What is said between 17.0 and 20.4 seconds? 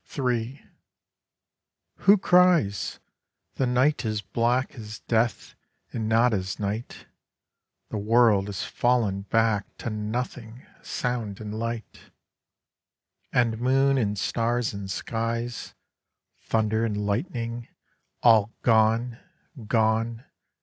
lightning—all Gone, gone!